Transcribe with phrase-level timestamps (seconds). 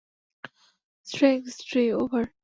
[1.07, 2.25] Strength three, over.